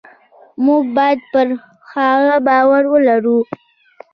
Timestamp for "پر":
1.31-1.47